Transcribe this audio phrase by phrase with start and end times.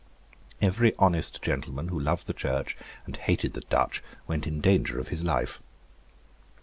[0.63, 5.09] Every honest gentleman who loved the Church and hated the Dutch went in danger of
[5.09, 5.61] his life.